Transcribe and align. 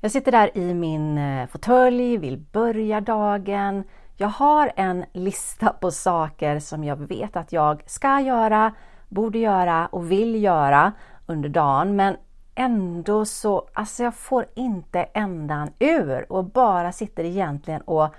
Jag 0.00 0.10
sitter 0.10 0.32
där 0.32 0.58
i 0.58 0.74
min 0.74 1.18
eh, 1.18 1.46
fåtölj, 1.46 2.16
vill 2.16 2.38
börja 2.38 3.00
dagen. 3.00 3.84
Jag 4.16 4.28
har 4.28 4.72
en 4.76 5.04
lista 5.12 5.68
på 5.68 5.90
saker 5.90 6.58
som 6.58 6.84
jag 6.84 6.96
vet 6.96 7.36
att 7.36 7.52
jag 7.52 7.82
ska 7.86 8.20
göra, 8.20 8.74
borde 9.08 9.38
göra 9.38 9.86
och 9.86 10.10
vill 10.10 10.42
göra 10.42 10.92
under 11.26 11.48
dagen. 11.48 11.96
Men 11.96 12.16
ändå 12.54 13.24
så, 13.24 13.68
alltså 13.72 14.02
jag 14.02 14.14
får 14.14 14.46
inte 14.54 15.02
ändan 15.02 15.70
ur 15.78 16.32
och 16.32 16.44
bara 16.44 16.92
sitter 16.92 17.24
egentligen 17.24 17.80
och 17.80 18.14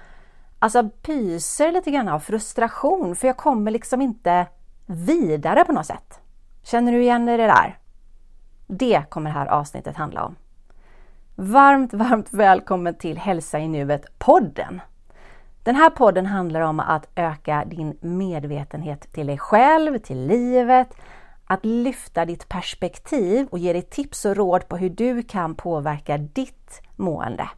alltså 0.60 0.90
pyser 1.02 1.72
lite 1.72 1.92
grann 1.92 2.08
av 2.08 2.20
frustration 2.20 3.16
för 3.16 3.28
jag 3.28 3.38
kommer 3.38 3.72
liksom 3.72 4.02
inte 4.02 4.48
vidare 4.86 5.66
på 5.66 5.72
något 5.72 5.86
sätt. 5.86 6.20
Känner 6.64 6.92
du 6.92 7.02
igen 7.02 7.26
dig 7.26 7.36
i 7.36 7.38
det 7.38 7.48
där? 7.48 7.78
Det 8.68 9.04
kommer 9.10 9.30
det 9.30 9.40
här 9.40 9.48
avsnittet 9.48 9.96
handla 9.96 10.24
om. 10.24 10.36
Varmt, 11.42 11.94
varmt 11.94 12.34
välkommen 12.34 12.96
till 12.96 13.18
Hälsa 13.18 13.60
i 13.60 13.68
nuet 13.68 14.06
podden. 14.18 14.82
Den 15.64 15.76
här 15.76 15.90
podden 15.90 16.26
handlar 16.26 16.62
om 16.62 16.80
att 16.80 17.08
öka 17.16 17.64
din 17.66 17.98
medvetenhet 18.02 19.14
till 19.14 19.28
dig 19.28 19.38
själv, 19.38 19.98
till 19.98 20.28
livet, 20.28 20.88
att 21.46 21.66
lyfta 21.66 22.26
ditt 22.26 22.50
perspektiv 22.50 23.48
och 23.52 23.60
ge 23.60 23.74
dig 23.74 23.82
tips 23.82 24.26
och 24.26 24.36
råd 24.36 24.68
på 24.68 24.78
hur 24.78 24.90
du 24.90 25.24
kan 25.24 25.56
påverka 25.56 26.18
ditt 26.18 26.82
mående. 26.96 27.50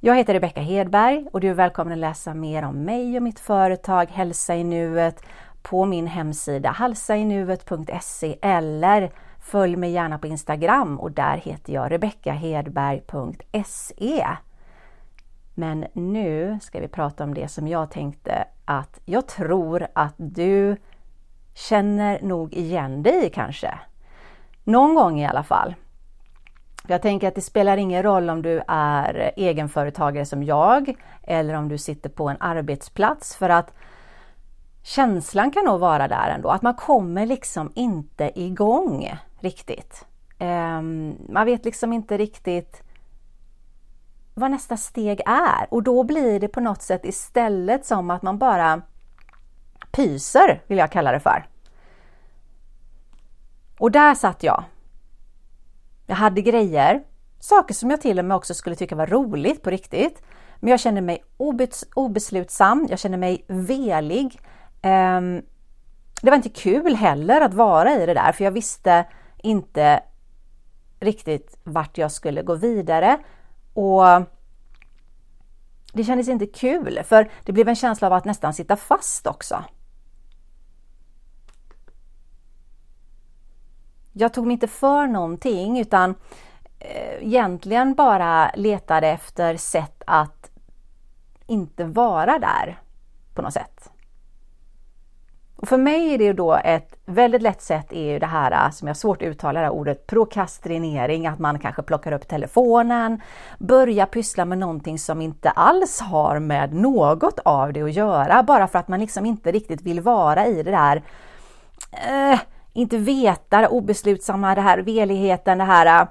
Jag 0.00 0.16
heter 0.16 0.34
Rebecka 0.34 0.60
Hedberg 0.60 1.26
och 1.32 1.40
du 1.40 1.48
är 1.48 1.54
välkommen 1.54 1.92
att 1.92 1.98
läsa 1.98 2.34
mer 2.34 2.64
om 2.64 2.84
mig 2.84 3.16
och 3.16 3.22
mitt 3.22 3.40
företag 3.40 4.06
Hälsa 4.10 4.54
i 4.54 4.64
nuet 4.64 5.24
på 5.62 5.84
min 5.84 6.06
hemsida 6.06 6.70
halsainuet.se 6.70 8.38
eller 8.42 9.10
följ 9.44 9.76
mig 9.76 9.90
gärna 9.90 10.18
på 10.18 10.26
Instagram 10.26 11.00
och 11.00 11.12
där 11.12 11.36
heter 11.36 11.72
jag 11.72 11.92
rebeckahedberg.se. 11.92 14.26
Men 15.54 15.86
nu 15.92 16.58
ska 16.62 16.80
vi 16.80 16.88
prata 16.88 17.24
om 17.24 17.34
det 17.34 17.48
som 17.48 17.68
jag 17.68 17.90
tänkte 17.90 18.44
att 18.64 19.00
jag 19.04 19.26
tror 19.26 19.86
att 19.92 20.14
du 20.16 20.76
känner 21.54 22.22
nog 22.22 22.54
igen 22.54 23.02
dig 23.02 23.30
kanske. 23.34 23.78
Någon 24.64 24.94
gång 24.94 25.20
i 25.20 25.26
alla 25.26 25.42
fall. 25.42 25.74
Jag 26.88 27.02
tänker 27.02 27.28
att 27.28 27.34
det 27.34 27.40
spelar 27.40 27.76
ingen 27.76 28.02
roll 28.02 28.30
om 28.30 28.42
du 28.42 28.62
är 28.68 29.32
egenföretagare 29.36 30.26
som 30.26 30.42
jag 30.42 30.94
eller 31.22 31.54
om 31.54 31.68
du 31.68 31.78
sitter 31.78 32.10
på 32.10 32.28
en 32.28 32.36
arbetsplats 32.40 33.36
för 33.36 33.48
att 33.48 33.72
känslan 34.94 35.50
kan 35.50 35.64
nog 35.64 35.80
vara 35.80 36.08
där 36.08 36.30
ändå, 36.30 36.48
att 36.48 36.62
man 36.62 36.74
kommer 36.74 37.26
liksom 37.26 37.72
inte 37.74 38.40
igång 38.40 39.18
riktigt. 39.40 40.04
Ehm, 40.38 41.16
man 41.28 41.46
vet 41.46 41.64
liksom 41.64 41.92
inte 41.92 42.16
riktigt 42.16 42.82
vad 44.34 44.50
nästa 44.50 44.76
steg 44.76 45.20
är 45.26 45.66
och 45.70 45.82
då 45.82 46.02
blir 46.02 46.40
det 46.40 46.48
på 46.48 46.60
något 46.60 46.82
sätt 46.82 47.04
istället 47.04 47.86
som 47.86 48.10
att 48.10 48.22
man 48.22 48.38
bara 48.38 48.82
pyser, 49.90 50.62
vill 50.66 50.78
jag 50.78 50.92
kalla 50.92 51.12
det 51.12 51.20
för. 51.20 51.46
Och 53.78 53.90
där 53.90 54.14
satt 54.14 54.42
jag. 54.42 54.64
Jag 56.06 56.16
hade 56.16 56.42
grejer, 56.42 57.02
saker 57.40 57.74
som 57.74 57.90
jag 57.90 58.00
till 58.00 58.18
och 58.18 58.24
med 58.24 58.36
också 58.36 58.54
skulle 58.54 58.76
tycka 58.76 58.96
var 58.96 59.06
roligt 59.06 59.62
på 59.62 59.70
riktigt. 59.70 60.22
Men 60.60 60.70
jag 60.70 60.80
kände 60.80 61.00
mig 61.00 61.24
obeslutsam, 61.94 62.86
jag 62.90 62.98
kände 62.98 63.18
mig 63.18 63.44
velig. 63.48 64.40
Ehm, 64.84 65.42
det 66.22 66.30
var 66.30 66.36
inte 66.36 66.48
kul 66.48 66.94
heller 66.94 67.40
att 67.40 67.54
vara 67.54 67.92
i 67.92 68.06
det 68.06 68.14
där, 68.14 68.32
för 68.32 68.44
jag 68.44 68.50
visste 68.50 69.04
inte 69.42 70.02
riktigt 71.00 71.58
vart 71.62 71.98
jag 71.98 72.12
skulle 72.12 72.42
gå 72.42 72.54
vidare. 72.54 73.18
Och 73.74 74.04
det 75.92 76.04
kändes 76.04 76.28
inte 76.28 76.46
kul, 76.46 77.02
för 77.04 77.30
det 77.44 77.52
blev 77.52 77.68
en 77.68 77.76
känsla 77.76 78.06
av 78.06 78.12
att 78.12 78.24
nästan 78.24 78.54
sitta 78.54 78.76
fast 78.76 79.26
också. 79.26 79.64
Jag 84.12 84.34
tog 84.34 84.46
mig 84.46 84.52
inte 84.52 84.68
för 84.68 85.06
någonting 85.06 85.80
utan 85.80 86.14
eh, 86.78 87.26
egentligen 87.26 87.94
bara 87.94 88.50
letade 88.54 89.08
efter 89.08 89.56
sätt 89.56 90.02
att 90.06 90.50
inte 91.46 91.84
vara 91.84 92.38
där 92.38 92.80
på 93.34 93.42
något 93.42 93.52
sätt. 93.52 93.90
Och 95.56 95.68
för 95.68 95.78
mig 95.78 96.14
är 96.14 96.18
det 96.18 96.32
då 96.32 96.54
ett 96.64 96.96
väldigt 97.06 97.42
lätt 97.42 97.62
sätt 97.62 97.92
är 97.92 98.12
ju 98.12 98.18
det 98.18 98.26
här 98.26 98.66
äh, 98.66 98.70
som 98.70 98.88
jag 98.88 98.96
svårt 98.96 99.22
att 99.22 99.28
uttala 99.28 99.60
det 99.60 99.66
här 99.66 99.72
ordet 99.72 100.06
prokrastinering, 100.06 101.26
att 101.26 101.38
man 101.38 101.58
kanske 101.58 101.82
plockar 101.82 102.12
upp 102.12 102.28
telefonen, 102.28 103.20
börjar 103.58 104.06
pyssla 104.06 104.44
med 104.44 104.58
någonting 104.58 104.98
som 104.98 105.20
inte 105.20 105.50
alls 105.50 106.00
har 106.00 106.38
med 106.38 106.74
något 106.74 107.38
av 107.44 107.72
det 107.72 107.82
att 107.82 107.92
göra, 107.92 108.42
bara 108.42 108.68
för 108.68 108.78
att 108.78 108.88
man 108.88 109.00
liksom 109.00 109.26
inte 109.26 109.52
riktigt 109.52 109.82
vill 109.82 110.00
vara 110.00 110.46
i 110.46 110.62
det 110.62 110.70
där 110.70 111.02
eh, 111.92 112.32
äh, 112.32 112.40
inte 112.72 112.96
veta, 112.96 113.60
det 113.60 113.68
obeslutsamma, 113.68 114.54
det 114.54 114.60
här 114.60 114.78
veligheten, 114.78 115.58
det 115.58 115.64
här... 115.64 116.00
Äh, 116.02 116.08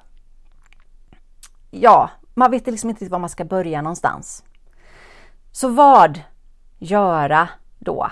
ja, 1.72 2.10
man 2.34 2.52
vet 2.52 2.68
liksom 2.68 2.90
inte 2.90 3.10
var 3.10 3.20
man 3.20 3.30
ska 3.30 3.46
börja 3.46 3.82
någonstans. 3.82 4.44
Så 5.52 5.68
vad 5.68 6.22
göra 6.80 7.50
då? 7.80 8.08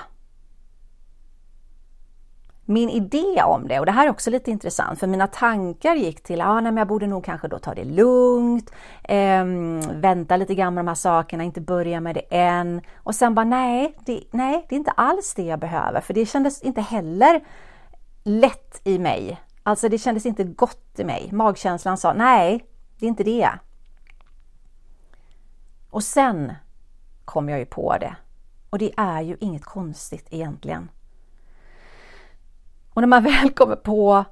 Min 2.66 2.90
idé 2.90 3.44
om 3.44 3.68
det, 3.68 3.80
och 3.80 3.86
det 3.86 3.92
här 3.92 4.06
är 4.06 4.10
också 4.10 4.30
lite 4.30 4.52
intressant, 4.52 5.00
för 5.00 5.08
mina 5.08 5.28
tankar 5.28 5.96
gick 5.96 6.24
till 6.24 6.42
att 6.42 6.48
ah, 6.48 6.72
jag 6.72 6.88
borde 6.88 7.08
nog 7.08 7.26
kanske 7.26 7.48
då 7.48 7.60
ta 7.60 7.74
det 7.74 7.84
lugnt, 7.84 8.72
eh, 9.04 9.46
vänta 9.94 10.38
lite 10.38 10.56
grann 10.56 10.74
med 10.74 10.86
de 10.86 10.88
här 10.88 10.96
sakerna, 10.96 11.44
inte 11.44 11.62
börja 11.62 12.00
med 12.00 12.16
det 12.16 12.26
än. 12.30 12.82
Och 12.96 13.16
sen 13.16 13.36
bara 13.36 13.46
nej 13.46 13.96
det, 14.06 14.24
nej, 14.32 14.66
det 14.70 14.76
är 14.76 14.78
inte 14.78 14.92
alls 14.92 15.34
det 15.34 15.44
jag 15.44 15.60
behöver, 15.60 16.02
för 16.02 16.14
det 16.14 16.26
kändes 16.26 16.62
inte 16.62 16.82
heller 16.82 17.42
lätt 18.24 18.82
i 18.84 19.00
mig. 19.00 19.42
Alltså 19.64 19.90
det 19.90 19.98
kändes 19.98 20.26
inte 20.26 20.44
gott 20.44 21.00
i 21.00 21.04
mig. 21.04 21.30
Magkänslan 21.32 21.98
sa 21.98 22.14
nej, 22.14 22.66
det 23.00 23.06
är 23.06 23.10
inte 23.10 23.24
det. 23.24 23.50
Och 25.90 26.04
sen 26.04 26.54
kom 27.26 27.50
jag 27.50 27.60
ju 27.60 27.66
på 27.66 27.98
det. 27.98 28.16
Och 28.70 28.78
det 28.78 28.94
är 28.98 29.22
ju 29.22 29.38
inget 29.40 29.66
konstigt 29.66 30.28
egentligen. 30.30 30.90
Och 32.94 33.02
när 33.02 33.08
man 33.08 33.24
väl 33.42 33.52
kommer 33.52 33.76
på 33.76 34.26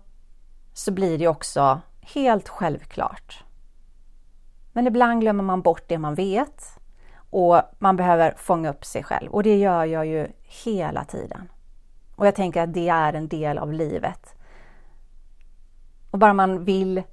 så 0.73 0.91
blir 0.91 1.17
det 1.17 1.27
också 1.27 1.81
helt 2.01 2.49
självklart. 2.49 3.43
Men 4.73 4.87
ibland 4.87 5.21
glömmer 5.21 5.43
man 5.43 5.61
bort 5.61 5.83
det 5.87 5.97
man 5.97 6.15
vet 6.15 6.79
och 7.29 7.61
man 7.79 7.95
behöver 7.95 8.33
fånga 8.37 8.69
upp 8.69 8.85
sig 8.85 9.03
själv 9.03 9.31
och 9.31 9.43
det 9.43 9.57
gör 9.57 9.85
jag 9.85 10.05
ju 10.05 10.27
hela 10.43 11.05
tiden. 11.05 11.51
Och 12.15 12.27
jag 12.27 12.35
tänker 12.35 12.61
att 12.61 12.73
det 12.73 12.89
är 12.89 13.13
en 13.13 13.27
del 13.27 13.57
av 13.57 13.73
livet. 13.73 14.35
Och 16.11 16.19
bara 16.19 16.33
man 16.33 16.65
vill 16.65 17.03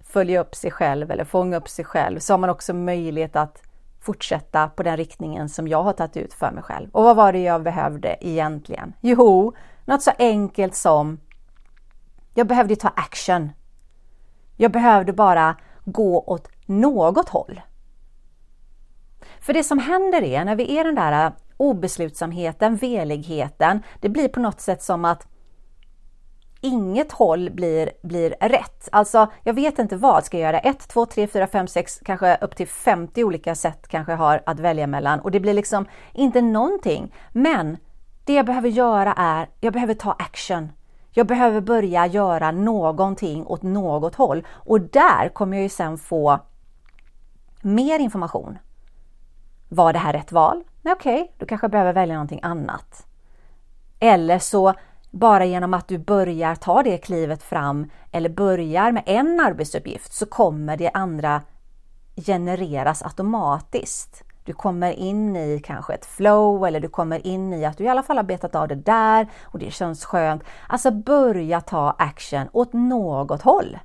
följa 0.00 0.40
upp 0.40 0.54
sig 0.54 0.70
själv 0.70 1.10
eller 1.10 1.24
fånga 1.24 1.56
upp 1.56 1.68
sig 1.68 1.84
själv 1.84 2.18
så 2.18 2.32
har 2.32 2.38
man 2.38 2.50
också 2.50 2.74
möjlighet 2.74 3.36
att 3.36 3.62
fortsätta 4.00 4.68
på 4.68 4.82
den 4.82 4.96
riktningen 4.96 5.48
som 5.48 5.68
jag 5.68 5.82
har 5.82 5.92
tagit 5.92 6.16
ut 6.16 6.34
för 6.34 6.50
mig 6.50 6.62
själv. 6.62 6.90
Och 6.92 7.04
vad 7.04 7.16
var 7.16 7.32
det 7.32 7.42
jag 7.42 7.62
behövde 7.62 8.16
egentligen? 8.20 8.92
Jo, 9.00 9.52
något 9.84 10.02
så 10.02 10.10
enkelt 10.18 10.74
som 10.74 11.20
jag 12.34 12.46
behövde 12.46 12.76
ta 12.76 12.88
action. 12.88 13.50
Jag 14.56 14.72
behövde 14.72 15.12
bara 15.12 15.56
gå 15.84 16.20
åt 16.20 16.48
något 16.66 17.28
håll. 17.28 17.60
För 19.40 19.52
det 19.52 19.64
som 19.64 19.78
händer 19.78 20.22
är 20.22 20.44
när 20.44 20.56
vi 20.56 20.78
är 20.78 20.84
den 20.84 20.94
där 20.94 21.26
äh, 21.26 21.32
obeslutsamheten, 21.56 22.76
veligheten. 22.76 23.82
Det 24.00 24.08
blir 24.08 24.28
på 24.28 24.40
något 24.40 24.60
sätt 24.60 24.82
som 24.82 25.04
att 25.04 25.26
inget 26.60 27.12
håll 27.12 27.50
blir, 27.50 27.90
blir 28.02 28.30
rätt. 28.40 28.88
Alltså, 28.92 29.30
jag 29.44 29.54
vet 29.54 29.78
inte 29.78 29.96
vad 29.96 30.24
ska 30.24 30.38
jag 30.38 30.52
göra. 30.52 30.58
1, 30.58 30.88
2, 30.88 31.06
3, 31.06 31.26
4, 31.26 31.46
5, 31.46 31.66
6, 31.66 32.00
kanske 32.04 32.36
upp 32.40 32.56
till 32.56 32.68
50 32.68 33.24
olika 33.24 33.54
sätt 33.54 33.88
kanske 33.88 34.12
jag 34.12 34.18
har 34.18 34.42
att 34.46 34.60
välja 34.60 34.86
mellan 34.86 35.20
och 35.20 35.30
det 35.30 35.40
blir 35.40 35.54
liksom 35.54 35.86
inte 36.12 36.40
någonting. 36.42 37.14
Men 37.32 37.76
det 38.30 38.36
jag 38.36 38.46
behöver 38.46 38.68
göra 38.68 39.12
är, 39.12 39.48
jag 39.60 39.72
behöver 39.72 39.94
ta 39.94 40.12
action. 40.12 40.72
Jag 41.12 41.26
behöver 41.26 41.60
börja 41.60 42.06
göra 42.06 42.50
någonting 42.50 43.46
åt 43.46 43.62
något 43.62 44.14
håll 44.14 44.46
och 44.50 44.80
där 44.80 45.28
kommer 45.28 45.56
jag 45.56 45.62
ju 45.62 45.68
sen 45.68 45.98
få 45.98 46.38
mer 47.62 47.98
information. 47.98 48.58
Var 49.68 49.92
det 49.92 49.98
här 49.98 50.12
rätt 50.12 50.32
val? 50.32 50.62
Nej, 50.82 50.92
okej, 50.92 51.22
okay, 51.22 51.32
då 51.38 51.46
kanske 51.46 51.64
jag 51.64 51.70
behöver 51.70 51.92
välja 51.92 52.14
någonting 52.14 52.40
annat. 52.42 53.06
Eller 54.00 54.38
så 54.38 54.74
bara 55.10 55.44
genom 55.44 55.74
att 55.74 55.88
du 55.88 55.98
börjar 55.98 56.54
ta 56.54 56.82
det 56.82 56.98
klivet 56.98 57.42
fram 57.42 57.90
eller 58.12 58.28
börjar 58.28 58.92
med 58.92 59.02
en 59.06 59.40
arbetsuppgift 59.40 60.12
så 60.12 60.26
kommer 60.26 60.76
det 60.76 60.90
andra 60.94 61.42
genereras 62.16 63.02
automatiskt. 63.02 64.24
Du 64.44 64.52
kommer 64.52 64.92
in 64.92 65.36
i 65.36 65.60
kanske 65.64 65.94
ett 65.94 66.06
flow 66.06 66.66
eller 66.66 66.80
du 66.80 66.88
kommer 66.88 67.26
in 67.26 67.52
i 67.52 67.64
att 67.64 67.78
du 67.78 67.84
i 67.84 67.88
alla 67.88 68.02
fall 68.02 68.16
har 68.16 68.24
betat 68.24 68.54
av 68.54 68.68
det 68.68 68.74
där 68.74 69.28
och 69.42 69.58
det 69.58 69.70
känns 69.70 70.04
skönt. 70.04 70.42
Alltså 70.68 70.90
börja 70.90 71.60
ta 71.60 71.90
action 71.98 72.48
åt 72.52 72.72
något 72.72 73.42
håll. 73.42 73.78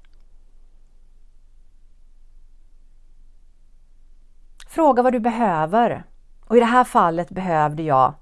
Fråga 4.67 5.03
vad 5.03 5.13
du 5.13 5.19
behöver. 5.19 6.03
Och 6.45 6.57
i 6.57 6.59
det 6.59 6.65
här 6.65 6.83
fallet 6.83 7.29
behövde 7.29 7.83
jag 7.83 8.13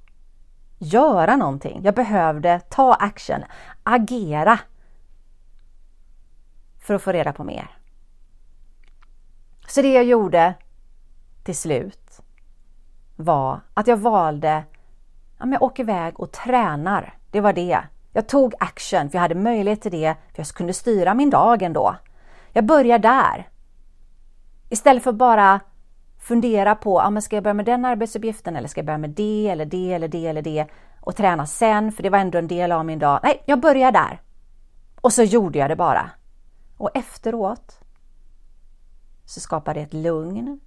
göra 0.77 1.35
någonting. 1.35 1.81
Jag 1.83 1.95
behövde 1.95 2.59
ta 2.59 2.93
action, 2.93 3.43
agera 3.83 4.59
för 6.79 6.93
att 6.93 7.01
få 7.01 7.11
reda 7.11 7.33
på 7.33 7.43
mer. 7.43 7.77
Så 9.67 9.81
det 9.81 9.93
jag 9.93 10.03
gjorde 10.03 10.53
till 11.43 11.55
slut 11.55 12.21
var 13.15 13.59
att 13.73 13.87
jag 13.87 13.97
valde, 13.97 14.63
ja, 15.37 15.47
jag 15.47 15.61
åker 15.61 15.83
iväg 15.83 16.19
och 16.19 16.31
tränar. 16.31 17.17
Det 17.31 17.41
var 17.41 17.53
det. 17.53 17.79
Jag 18.13 18.27
tog 18.27 18.53
action, 18.59 19.09
för 19.09 19.17
jag 19.17 19.21
hade 19.21 19.35
möjlighet 19.35 19.81
till 19.81 19.91
det, 19.91 20.15
för 20.33 20.39
jag 20.39 20.47
kunde 20.47 20.73
styra 20.73 21.13
min 21.13 21.29
dag 21.29 21.61
ändå. 21.61 21.95
Jag 22.53 22.65
börjar 22.65 22.99
där. 22.99 23.49
Istället 24.69 25.03
för 25.03 25.11
bara 25.11 25.59
fundera 26.19 26.75
på, 26.75 26.99
ja, 26.99 27.09
men 27.09 27.21
ska 27.21 27.35
jag 27.35 27.43
börja 27.43 27.53
med 27.53 27.65
den 27.65 27.85
arbetsuppgiften 27.85 28.55
eller 28.55 28.67
ska 28.67 28.79
jag 28.79 28.85
börja 28.85 28.97
med 28.97 29.09
det 29.09 29.49
eller 29.49 29.65
det 29.65 29.93
eller 29.93 30.07
det 30.07 30.27
eller 30.27 30.41
det 30.41 30.67
och 31.01 31.15
träna 31.15 31.45
sen, 31.45 31.91
för 31.91 32.03
det 32.03 32.09
var 32.09 32.19
ändå 32.19 32.37
en 32.37 32.47
del 32.47 32.71
av 32.71 32.85
min 32.85 32.99
dag. 32.99 33.19
Nej, 33.23 33.43
jag 33.45 33.59
börjar 33.59 33.91
där. 33.91 34.21
Och 35.01 35.13
så 35.13 35.23
gjorde 35.23 35.59
jag 35.59 35.69
det 35.69 35.75
bara. 35.75 36.09
Och 36.77 36.89
efteråt 36.93 37.79
så 39.25 39.39
skapade 39.39 39.79
det 39.79 39.83
ett 39.83 39.93
lugn. 39.93 40.59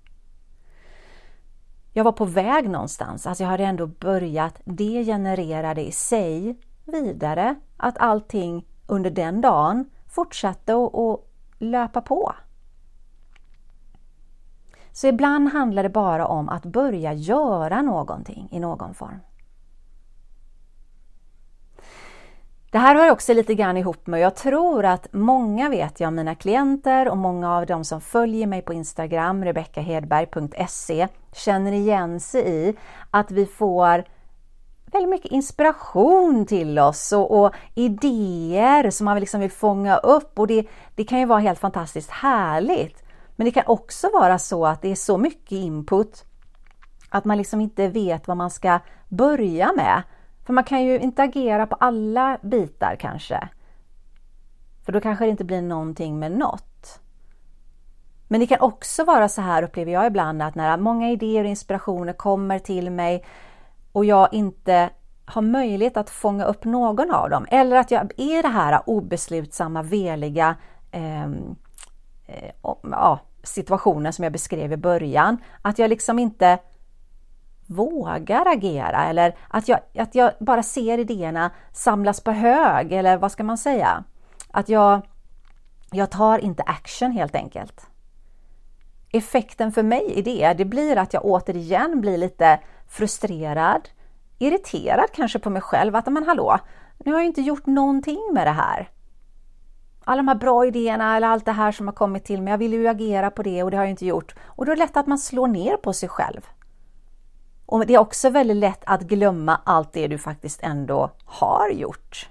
Jag 1.96 2.04
var 2.04 2.12
på 2.12 2.25
väg 2.25 2.70
någonstans, 2.70 3.26
alltså 3.26 3.44
jag 3.44 3.50
hade 3.50 3.64
ändå 3.64 3.87
börjat. 3.87 4.60
Det 4.64 5.04
genererade 5.04 5.87
i 5.87 5.93
sig 5.93 6.58
vidare 6.84 7.54
att 7.76 7.98
allting 7.98 8.66
under 8.87 9.10
den 9.10 9.40
dagen 9.40 9.90
fortsatte 10.06 10.75
att 10.75 11.20
löpa 11.58 12.00
på. 12.00 12.32
Så 14.93 15.06
ibland 15.06 15.48
handlar 15.48 15.82
det 15.82 15.88
bara 15.88 16.26
om 16.26 16.48
att 16.48 16.64
börja 16.64 17.12
göra 17.12 17.82
någonting 17.82 18.48
i 18.50 18.60
någon 18.60 18.94
form. 18.94 19.20
Det 22.76 22.81
här 22.81 22.94
hör 22.94 23.11
också 23.11 23.34
lite 23.34 23.55
grann 23.55 23.76
ihop 23.76 24.06
med, 24.06 24.20
jag 24.20 24.37
tror 24.37 24.84
att 24.84 25.12
många 25.12 25.69
vet 25.69 26.00
jag, 26.00 26.12
mina 26.12 26.34
klienter 26.34 27.08
och 27.08 27.17
många 27.17 27.56
av 27.56 27.67
de 27.67 27.84
som 27.84 28.00
följer 28.00 28.46
mig 28.46 28.62
på 28.62 28.73
Instagram, 28.73 29.44
rebeckahedberg.se, 29.44 31.08
känner 31.32 31.73
igen 31.73 32.20
sig 32.20 32.49
i 32.49 32.76
att 33.11 33.31
vi 33.31 33.46
får 33.46 34.05
väldigt 34.93 35.11
mycket 35.11 35.31
inspiration 35.32 36.46
till 36.46 36.78
oss 36.78 37.12
och, 37.12 37.40
och 37.40 37.55
idéer 37.75 38.90
som 38.90 39.05
man 39.05 39.20
liksom 39.20 39.40
vill 39.40 39.50
fånga 39.50 39.96
upp 39.96 40.38
och 40.38 40.46
det, 40.46 40.67
det 40.94 41.05
kan 41.05 41.19
ju 41.19 41.26
vara 41.26 41.40
helt 41.40 41.58
fantastiskt 41.58 42.11
härligt. 42.11 43.05
Men 43.37 43.44
det 43.44 43.50
kan 43.50 43.67
också 43.67 44.11
vara 44.12 44.38
så 44.38 44.67
att 44.67 44.82
det 44.82 44.90
är 44.90 44.96
så 44.96 45.19
mycket 45.19 45.52
input 45.52 46.25
att 47.11 47.25
man 47.25 47.38
liksom 47.38 47.61
inte 47.61 47.88
vet 47.88 48.29
vad 48.29 48.37
man 48.37 48.50
ska 48.50 48.79
börja 49.08 49.72
med. 49.72 50.02
För 50.46 50.52
man 50.52 50.64
kan 50.64 50.84
ju 50.84 50.98
inte 50.98 51.22
agera 51.22 51.66
på 51.66 51.76
alla 51.81 52.38
bitar 52.43 52.96
kanske. 53.00 53.48
För 54.84 54.93
då 54.93 55.00
kanske 55.00 55.25
det 55.25 55.31
inte 55.31 55.44
blir 55.44 55.62
någonting 55.62 56.19
med 56.19 56.32
något. 56.32 57.00
Men 58.28 58.40
det 58.40 58.46
kan 58.46 58.60
också 58.60 59.04
vara 59.04 59.28
så 59.28 59.40
här 59.40 59.62
upplever 59.62 59.93
jag 59.93 60.06
ibland 60.06 60.43
att 60.43 60.54
när 60.54 60.76
många 60.76 61.10
idéer 61.10 61.44
och 61.44 61.50
inspirationer 61.50 62.12
kommer 62.12 62.58
till 62.58 62.90
mig 62.90 63.25
och 63.93 64.04
jag 64.04 64.28
inte 64.32 64.90
har 65.25 65.43
möjlighet 65.43 65.96
att 65.96 66.10
fånga 66.10 66.44
upp 66.44 66.64
någon 66.64 67.10
av 67.10 67.31
dem 67.31 67.46
eller 67.50 67.76
att 67.76 67.90
jag 67.90 68.12
är 68.16 68.43
det 68.43 68.48
här 68.48 68.82
obeslutsamma, 68.87 69.82
veliga 69.82 70.56
ehm, 70.90 71.56
eh, 72.26 72.44
eh, 72.44 72.50
ja, 72.82 73.20
situationen 73.43 74.12
som 74.12 74.22
jag 74.22 74.32
beskrev 74.32 74.72
i 74.72 74.76
början. 74.76 75.38
Att 75.62 75.78
jag 75.78 75.90
liksom 75.90 76.19
inte 76.19 76.58
vågar 77.66 78.46
agera 78.46 79.04
eller 79.04 79.36
att 79.48 79.68
jag, 79.68 79.80
att 79.98 80.14
jag 80.14 80.32
bara 80.40 80.62
ser 80.62 80.98
idéerna 80.98 81.50
samlas 81.72 82.20
på 82.20 82.32
hög 82.32 82.92
eller 82.92 83.16
vad 83.16 83.32
ska 83.32 83.44
man 83.44 83.58
säga? 83.58 84.04
Att 84.50 84.68
jag, 84.68 85.00
jag 85.90 86.10
tar 86.10 86.38
inte 86.38 86.62
action 86.62 87.12
helt 87.12 87.34
enkelt. 87.34 87.86
Effekten 89.12 89.72
för 89.72 89.82
mig 89.82 90.12
i 90.12 90.22
det, 90.22 90.54
det 90.54 90.64
blir 90.64 90.96
att 90.98 91.12
jag 91.12 91.24
återigen 91.24 92.00
blir 92.00 92.18
lite 92.18 92.60
frustrerad, 92.88 93.88
irriterad 94.38 95.06
kanske 95.12 95.38
på 95.38 95.50
mig 95.50 95.62
själv 95.62 95.96
att 95.96 96.06
men 96.06 96.26
hallå, 96.26 96.58
nu 96.98 97.12
har 97.12 97.19
jag 97.19 97.26
inte 97.26 97.40
gjort 97.40 97.66
någonting 97.66 98.30
med 98.32 98.46
det 98.46 98.50
här. 98.50 98.90
Alla 100.04 100.16
de 100.16 100.28
här 100.28 100.34
bra 100.34 100.66
idéerna 100.66 101.16
eller 101.16 101.28
allt 101.28 101.44
det 101.44 101.52
här 101.52 101.72
som 101.72 101.86
har 101.86 101.94
kommit 101.94 102.24
till 102.24 102.42
mig, 102.42 102.50
jag 102.50 102.58
vill 102.58 102.72
ju 102.72 102.88
agera 102.88 103.30
på 103.30 103.42
det 103.42 103.62
och 103.62 103.70
det 103.70 103.76
har 103.76 103.84
jag 103.84 103.90
inte 103.90 104.06
gjort. 104.06 104.34
Och 104.44 104.66
då 104.66 104.72
är 104.72 104.76
det 104.76 104.82
lätt 104.82 104.96
att 104.96 105.06
man 105.06 105.19
slår 105.19 105.48
ner 105.48 105.76
på 105.76 105.92
sig 105.92 106.08
själv. 106.08 106.40
Och 107.66 107.86
det 107.86 107.94
är 107.94 107.98
också 107.98 108.30
väldigt 108.30 108.56
lätt 108.56 108.82
att 108.86 109.02
glömma 109.02 109.60
allt 109.64 109.92
det 109.92 110.08
du 110.08 110.18
faktiskt 110.18 110.62
ändå 110.62 111.10
har 111.24 111.70
gjort. 111.70 112.28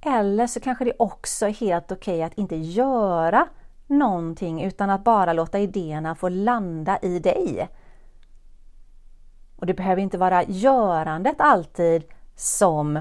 Eller 0.00 0.46
så 0.46 0.60
kanske 0.60 0.84
det 0.84 0.92
också 0.98 1.46
är 1.46 1.52
helt 1.52 1.92
okej 1.92 2.14
okay 2.14 2.22
att 2.22 2.38
inte 2.38 2.56
göra 2.56 3.48
någonting 3.86 4.62
utan 4.62 4.90
att 4.90 5.04
bara 5.04 5.32
låta 5.32 5.58
idéerna 5.58 6.14
få 6.14 6.28
landa 6.28 6.98
i 6.98 7.18
dig. 7.18 7.68
Och 9.56 9.66
det 9.66 9.74
behöver 9.74 10.02
inte 10.02 10.18
vara 10.18 10.44
görandet 10.44 11.40
alltid 11.40 12.04
som 12.36 13.00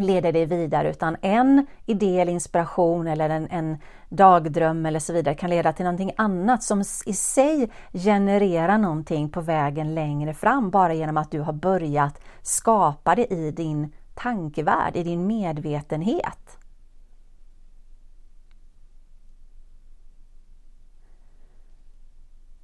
leder 0.00 0.32
dig 0.32 0.46
vidare 0.46 0.90
utan 0.90 1.16
en 1.22 1.66
idé 1.86 2.20
eller 2.20 2.32
inspiration 2.32 3.06
eller 3.06 3.30
en, 3.30 3.48
en 3.50 3.78
dagdröm 4.08 4.86
eller 4.86 5.00
så 5.00 5.12
vidare 5.12 5.34
kan 5.34 5.50
leda 5.50 5.72
till 5.72 5.84
någonting 5.84 6.12
annat 6.16 6.62
som 6.62 6.80
i 7.06 7.12
sig 7.12 7.70
genererar 7.92 8.78
någonting 8.78 9.30
på 9.30 9.40
vägen 9.40 9.94
längre 9.94 10.34
fram 10.34 10.70
bara 10.70 10.94
genom 10.94 11.16
att 11.16 11.30
du 11.30 11.40
har 11.40 11.52
börjat 11.52 12.20
skapa 12.42 13.14
det 13.14 13.32
i 13.32 13.50
din 13.50 13.92
tankevärld, 14.14 14.96
i 14.96 15.02
din 15.02 15.26
medvetenhet. 15.26 16.58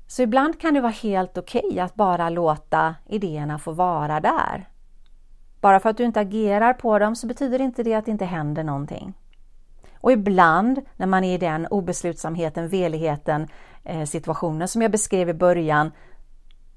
Så 0.06 0.22
ibland 0.22 0.60
kan 0.60 0.74
det 0.74 0.80
vara 0.80 0.92
helt 0.92 1.38
okej 1.38 1.62
okay 1.64 1.80
att 1.80 1.94
bara 1.94 2.30
låta 2.30 2.94
idéerna 3.06 3.58
få 3.58 3.72
vara 3.72 4.20
där. 4.20 4.68
Bara 5.66 5.80
för 5.80 5.90
att 5.90 5.96
du 5.96 6.04
inte 6.04 6.20
agerar 6.20 6.72
på 6.72 6.98
dem 6.98 7.16
så 7.16 7.26
betyder 7.26 7.60
inte 7.60 7.82
det 7.82 7.94
att 7.94 8.04
det 8.04 8.10
inte 8.10 8.24
händer 8.24 8.64
någonting. 8.64 9.14
Och 10.00 10.12
ibland 10.12 10.82
när 10.96 11.06
man 11.06 11.24
är 11.24 11.34
i 11.34 11.38
den 11.38 11.66
obeslutsamheten, 11.66 12.68
veligheten, 12.68 13.48
eh, 13.84 14.04
situationen 14.04 14.68
som 14.68 14.82
jag 14.82 14.90
beskrev 14.90 15.28
i 15.28 15.34
början 15.34 15.92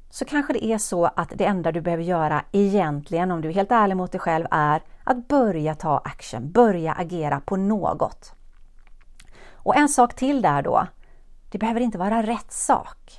så 0.09 0.25
kanske 0.25 0.53
det 0.53 0.65
är 0.65 0.77
så 0.77 1.05
att 1.05 1.31
det 1.35 1.45
enda 1.45 1.71
du 1.71 1.81
behöver 1.81 2.03
göra 2.03 2.45
egentligen, 2.51 3.31
om 3.31 3.41
du 3.41 3.49
är 3.49 3.53
helt 3.53 3.71
ärlig 3.71 3.97
mot 3.97 4.11
dig 4.11 4.21
själv, 4.21 4.45
är 4.51 4.81
att 5.03 5.27
börja 5.27 5.75
ta 5.75 5.97
action, 5.97 6.51
börja 6.51 6.93
agera 6.93 7.39
på 7.39 7.55
något. 7.55 8.33
Och 9.53 9.75
en 9.75 9.89
sak 9.89 10.15
till 10.15 10.41
där 10.41 10.61
då, 10.61 10.87
det 11.51 11.57
behöver 11.57 11.81
inte 11.81 11.97
vara 11.97 12.23
rätt 12.23 12.51
sak. 12.51 13.18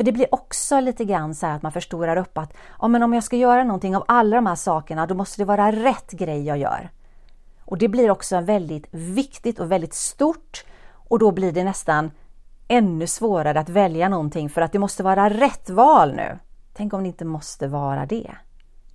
För 0.00 0.04
det 0.04 0.12
blir 0.12 0.34
också 0.34 0.80
lite 0.80 1.04
grann 1.04 1.34
så 1.34 1.46
att 1.46 1.62
man 1.62 1.72
förstorar 1.72 2.16
upp 2.16 2.38
att 2.38 2.52
ja, 2.80 2.88
men 2.88 3.02
om 3.02 3.12
jag 3.12 3.24
ska 3.24 3.36
göra 3.36 3.64
någonting 3.64 3.96
av 3.96 4.04
alla 4.08 4.36
de 4.36 4.46
här 4.46 4.54
sakerna, 4.54 5.06
då 5.06 5.14
måste 5.14 5.40
det 5.40 5.44
vara 5.44 5.72
rätt 5.72 6.10
grej 6.10 6.46
jag 6.46 6.58
gör. 6.58 6.90
Och 7.64 7.78
det 7.78 7.88
blir 7.88 8.10
också 8.10 8.40
väldigt 8.40 8.86
viktigt 8.90 9.60
och 9.60 9.72
väldigt 9.72 9.94
stort 9.94 10.64
och 10.92 11.18
då 11.18 11.30
blir 11.30 11.52
det 11.52 11.64
nästan 11.64 12.10
ännu 12.68 13.06
svårare 13.06 13.60
att 13.60 13.68
välja 13.68 14.08
någonting 14.08 14.50
för 14.50 14.60
att 14.60 14.72
det 14.72 14.78
måste 14.78 15.02
vara 15.02 15.30
rätt 15.30 15.70
val 15.70 16.14
nu. 16.14 16.38
Tänk 16.72 16.92
om 16.92 17.02
det 17.02 17.08
inte 17.08 17.24
måste 17.24 17.68
vara 17.68 18.06
det. 18.06 18.30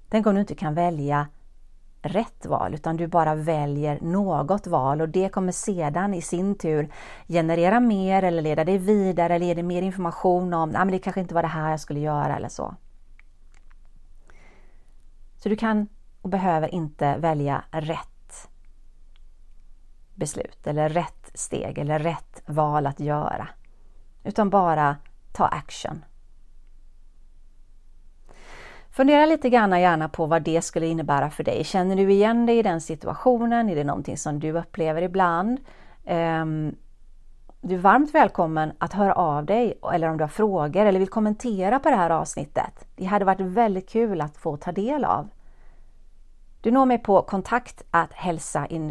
Tänk 0.09 0.27
om 0.27 0.35
du 0.35 0.41
inte 0.41 0.55
kan 0.55 0.73
välja 0.73 1.27
rätt 2.05 2.45
val 2.45 2.73
utan 2.73 2.97
du 2.97 3.07
bara 3.07 3.35
väljer 3.35 3.99
något 4.01 4.67
val 4.67 5.01
och 5.01 5.09
det 5.09 5.29
kommer 5.29 5.51
sedan 5.51 6.13
i 6.13 6.21
sin 6.21 6.55
tur 6.55 6.89
generera 7.27 7.79
mer 7.79 8.23
eller 8.23 8.41
leda 8.41 8.63
dig 8.63 8.77
vidare 8.77 9.35
eller 9.35 9.45
ge 9.45 9.53
dig 9.53 9.63
mer 9.63 9.81
information 9.81 10.53
om 10.53 10.75
att 10.75 10.91
det 10.91 10.99
kanske 10.99 11.21
inte 11.21 11.35
var 11.35 11.41
det 11.41 11.47
här 11.47 11.71
jag 11.71 11.79
skulle 11.79 11.99
göra 11.99 12.35
eller 12.35 12.49
så. 12.49 12.75
Så 15.37 15.49
du 15.49 15.55
kan 15.55 15.87
och 16.21 16.29
behöver 16.29 16.75
inte 16.75 17.17
välja 17.17 17.63
rätt 17.71 18.49
beslut 20.15 20.67
eller 20.67 20.89
rätt 20.89 21.31
steg 21.33 21.77
eller 21.77 21.99
rätt 21.99 22.43
val 22.45 22.87
att 22.87 22.99
göra 22.99 23.47
utan 24.23 24.49
bara 24.49 24.95
ta 25.33 25.45
action 25.45 26.05
Fundera 28.95 29.25
lite 29.25 29.49
grann 29.49 29.81
gärna 29.81 30.09
på 30.09 30.25
vad 30.25 30.41
det 30.41 30.61
skulle 30.61 30.87
innebära 30.87 31.29
för 31.29 31.43
dig. 31.43 31.63
Känner 31.63 31.95
du 31.95 32.11
igen 32.11 32.45
dig 32.45 32.57
i 32.57 32.63
den 32.63 32.81
situationen? 32.81 33.69
Är 33.69 33.75
det 33.75 33.83
någonting 33.83 34.17
som 34.17 34.39
du 34.39 34.51
upplever 34.51 35.01
ibland? 35.01 35.59
Ehm, 36.05 36.75
du 37.61 37.75
är 37.75 37.79
varmt 37.79 38.15
välkommen 38.15 38.71
att 38.77 38.93
höra 38.93 39.13
av 39.13 39.45
dig 39.45 39.79
eller 39.93 40.09
om 40.09 40.17
du 40.17 40.23
har 40.23 40.29
frågor 40.29 40.85
eller 40.85 40.99
vill 40.99 41.09
kommentera 41.09 41.79
på 41.79 41.89
det 41.89 41.95
här 41.95 42.09
avsnittet. 42.09 42.87
Det 42.95 43.05
hade 43.05 43.25
varit 43.25 43.41
väldigt 43.41 43.89
kul 43.89 44.21
att 44.21 44.37
få 44.37 44.57
ta 44.57 44.71
del 44.71 45.05
av. 45.05 45.29
Du 46.61 46.71
når 46.71 46.85
mig 46.85 46.97
på 46.97 47.21
kontakt 47.21 47.83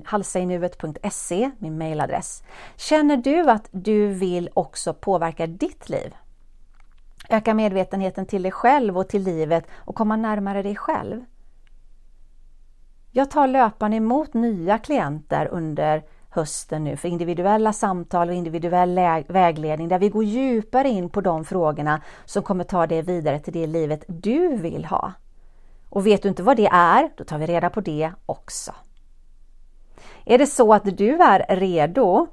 halsainuvet.se, 0.04 1.50
min 1.58 1.78
mailadress. 1.78 2.42
Känner 2.76 3.16
du 3.16 3.50
att 3.50 3.68
du 3.70 4.08
vill 4.08 4.50
också 4.54 4.94
påverka 4.94 5.46
ditt 5.46 5.88
liv? 5.88 6.14
Öka 7.28 7.54
medvetenheten 7.54 8.26
till 8.26 8.42
dig 8.42 8.52
själv 8.52 8.98
och 8.98 9.08
till 9.08 9.22
livet 9.22 9.66
och 9.74 9.94
komma 9.94 10.16
närmare 10.16 10.62
dig 10.62 10.76
själv. 10.76 11.24
Jag 13.10 13.30
tar 13.30 13.46
löpande 13.46 13.96
emot 13.96 14.34
nya 14.34 14.78
klienter 14.78 15.46
under 15.46 16.02
hösten 16.30 16.84
nu 16.84 16.96
för 16.96 17.08
individuella 17.08 17.72
samtal 17.72 18.28
och 18.28 18.34
individuell 18.34 18.98
vägledning 19.28 19.88
där 19.88 19.98
vi 19.98 20.08
går 20.08 20.24
djupare 20.24 20.88
in 20.88 21.10
på 21.10 21.20
de 21.20 21.44
frågorna 21.44 22.02
som 22.24 22.42
kommer 22.42 22.64
ta 22.64 22.86
dig 22.86 23.02
vidare 23.02 23.38
till 23.38 23.52
det 23.52 23.66
livet 23.66 24.04
du 24.08 24.56
vill 24.56 24.84
ha. 24.84 25.12
Och 25.88 26.06
vet 26.06 26.22
du 26.22 26.28
inte 26.28 26.42
vad 26.42 26.56
det 26.56 26.66
är, 26.66 27.10
då 27.16 27.24
tar 27.24 27.38
vi 27.38 27.46
reda 27.46 27.70
på 27.70 27.80
det 27.80 28.12
också. 28.26 28.72
Är 30.24 30.38
det 30.38 30.46
så 30.46 30.74
att 30.74 30.96
du 30.96 31.22
är 31.22 31.56
redo 31.56 32.26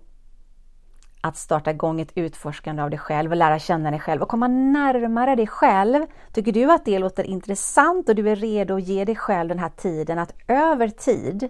att 1.22 1.38
starta 1.38 1.72
igång 1.72 2.02
ett 2.02 2.12
utforskande 2.16 2.84
av 2.84 2.90
dig 2.90 3.00
själv 3.00 3.32
och 3.32 3.38
lära 3.38 3.60
känna 3.60 3.92
dig 3.92 4.00
själv 4.00 4.22
och 4.22 4.30
komma 4.30 4.48
närmare 4.48 5.36
dig 5.36 5.48
själv. 5.48 6.06
Tycker 6.32 6.52
du 6.52 6.72
att 6.72 6.86
det 6.86 7.00
låter 7.00 7.24
intressant 7.24 8.10
och 8.10 8.16
du 8.16 8.30
är 8.30 8.36
redo 8.36 8.76
att 8.76 8.84
ge 8.84 9.06
dig 9.06 9.16
själv 9.16 9.50
den 9.50 9.60
här 9.60 9.70
tiden 9.70 10.20
att 10.20 10.34
över 10.48 10.88
tid 10.88 11.50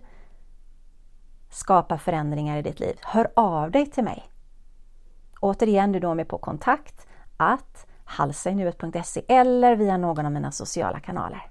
skapa 1.49 1.97
förändringar 1.97 2.57
i 2.57 2.61
ditt 2.61 2.79
liv? 2.79 2.95
Hör 3.01 3.31
av 3.35 3.71
dig 3.71 3.85
till 3.85 4.03
mig. 4.03 4.23
Återigen, 5.39 5.91
du 5.91 5.99
når 5.99 6.15
mig 6.15 6.25
på 6.25 6.37
kontakt 6.37 7.07
att 7.37 7.87
halsainuet.se 8.05 9.21
eller 9.27 9.75
via 9.75 9.97
någon 9.97 10.25
av 10.25 10.31
mina 10.31 10.51
sociala 10.51 10.99
kanaler. 10.99 11.47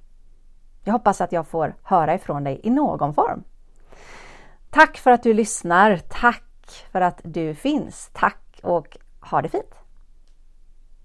Jag 0.84 0.92
hoppas 0.92 1.20
att 1.20 1.32
jag 1.32 1.46
får 1.46 1.74
höra 1.82 2.14
ifrån 2.14 2.44
dig 2.44 2.60
i 2.62 2.70
någon 2.70 3.14
form. 3.14 3.44
Tack 4.70 4.98
för 4.98 5.10
att 5.10 5.22
du 5.22 5.34
lyssnar. 5.34 5.96
Tack 5.96 6.49
för 6.92 7.00
att 7.00 7.20
du 7.24 7.54
finns. 7.54 8.10
Tack 8.12 8.60
och 8.62 8.96
ha 9.20 9.42
det 9.42 9.48
fint! 9.48 9.79